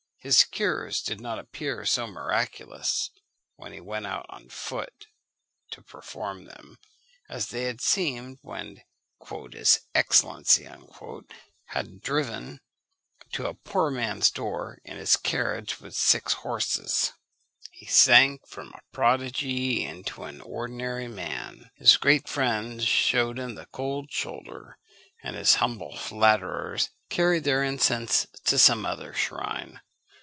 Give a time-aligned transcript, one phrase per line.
[0.23, 3.09] His cures did not appear so miraculous,
[3.55, 5.07] when he went out on foot
[5.71, 6.77] to perform them,
[7.27, 8.83] as they had seemed when
[9.51, 10.69] "his Excellency"
[11.65, 12.59] had driven
[13.31, 17.13] to a poor man's door in his carriage with six horses.
[17.71, 21.71] He sank from a prodigy into an ordinary man.
[21.77, 24.77] His great friends shewed him the cold shoulder,
[25.23, 29.81] and his humble flatterers carried their incense to some other shrine.